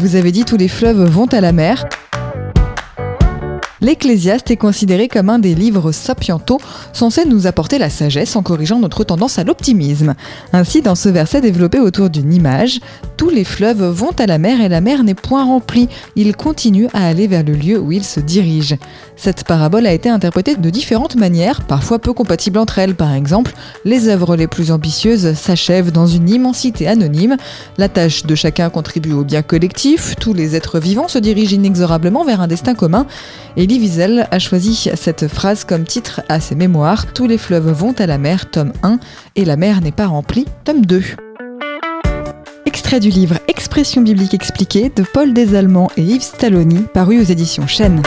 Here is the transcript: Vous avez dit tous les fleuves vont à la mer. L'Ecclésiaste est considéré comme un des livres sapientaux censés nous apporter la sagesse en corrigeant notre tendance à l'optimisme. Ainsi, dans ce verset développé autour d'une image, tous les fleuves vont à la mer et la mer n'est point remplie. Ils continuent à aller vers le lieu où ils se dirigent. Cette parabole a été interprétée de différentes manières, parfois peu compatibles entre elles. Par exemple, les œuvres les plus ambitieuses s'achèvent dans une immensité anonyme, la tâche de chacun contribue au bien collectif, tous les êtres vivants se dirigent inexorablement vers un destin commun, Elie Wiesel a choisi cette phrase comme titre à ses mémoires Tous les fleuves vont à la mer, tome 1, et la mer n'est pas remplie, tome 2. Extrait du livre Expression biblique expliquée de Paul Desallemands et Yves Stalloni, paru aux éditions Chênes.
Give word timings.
Vous 0.00 0.16
avez 0.16 0.32
dit 0.32 0.46
tous 0.46 0.56
les 0.56 0.68
fleuves 0.68 1.04
vont 1.04 1.26
à 1.26 1.42
la 1.42 1.52
mer. 1.52 1.86
L'Ecclésiaste 3.80 4.50
est 4.50 4.56
considéré 4.56 5.08
comme 5.08 5.30
un 5.30 5.38
des 5.38 5.54
livres 5.54 5.92
sapientaux 5.92 6.58
censés 6.92 7.24
nous 7.24 7.46
apporter 7.46 7.78
la 7.78 7.88
sagesse 7.88 8.36
en 8.36 8.42
corrigeant 8.42 8.78
notre 8.78 9.04
tendance 9.04 9.38
à 9.38 9.44
l'optimisme. 9.44 10.14
Ainsi, 10.52 10.82
dans 10.82 10.94
ce 10.94 11.08
verset 11.08 11.40
développé 11.40 11.78
autour 11.78 12.10
d'une 12.10 12.32
image, 12.32 12.80
tous 13.16 13.30
les 13.30 13.44
fleuves 13.44 13.84
vont 13.84 14.12
à 14.18 14.26
la 14.26 14.38
mer 14.38 14.60
et 14.60 14.68
la 14.68 14.80
mer 14.80 15.02
n'est 15.02 15.14
point 15.14 15.44
remplie. 15.44 15.88
Ils 16.16 16.36
continuent 16.36 16.88
à 16.92 17.06
aller 17.06 17.26
vers 17.26 17.42
le 17.42 17.54
lieu 17.54 17.78
où 17.78 17.92
ils 17.92 18.04
se 18.04 18.20
dirigent. 18.20 18.76
Cette 19.16 19.44
parabole 19.44 19.86
a 19.86 19.92
été 19.92 20.08
interprétée 20.08 20.56
de 20.56 20.70
différentes 20.70 21.16
manières, 21.16 21.62
parfois 21.62 21.98
peu 21.98 22.12
compatibles 22.12 22.58
entre 22.58 22.78
elles. 22.78 22.94
Par 22.94 23.12
exemple, 23.12 23.52
les 23.84 24.08
œuvres 24.08 24.36
les 24.36 24.46
plus 24.46 24.70
ambitieuses 24.70 25.34
s'achèvent 25.34 25.92
dans 25.92 26.06
une 26.06 26.28
immensité 26.28 26.88
anonyme, 26.88 27.36
la 27.76 27.88
tâche 27.88 28.24
de 28.24 28.34
chacun 28.34 28.70
contribue 28.70 29.12
au 29.12 29.24
bien 29.24 29.42
collectif, 29.42 30.16
tous 30.18 30.32
les 30.32 30.56
êtres 30.56 30.78
vivants 30.78 31.08
se 31.08 31.18
dirigent 31.18 31.56
inexorablement 31.56 32.24
vers 32.24 32.40
un 32.40 32.48
destin 32.48 32.74
commun, 32.74 33.06
Elie 33.70 33.78
Wiesel 33.78 34.26
a 34.32 34.40
choisi 34.40 34.90
cette 34.96 35.28
phrase 35.28 35.62
comme 35.62 35.84
titre 35.84 36.22
à 36.28 36.40
ses 36.40 36.56
mémoires 36.56 37.12
Tous 37.12 37.28
les 37.28 37.38
fleuves 37.38 37.70
vont 37.70 37.92
à 38.00 38.06
la 38.06 38.18
mer, 38.18 38.50
tome 38.50 38.72
1, 38.82 38.98
et 39.36 39.44
la 39.44 39.56
mer 39.56 39.80
n'est 39.80 39.92
pas 39.92 40.08
remplie, 40.08 40.44
tome 40.64 40.84
2. 40.84 41.04
Extrait 42.66 42.98
du 42.98 43.10
livre 43.10 43.36
Expression 43.46 44.02
biblique 44.02 44.34
expliquée 44.34 44.90
de 44.96 45.04
Paul 45.04 45.32
Desallemands 45.32 45.92
et 45.96 46.02
Yves 46.02 46.22
Stalloni, 46.22 46.82
paru 46.92 47.20
aux 47.20 47.24
éditions 47.24 47.68
Chênes. 47.68 48.02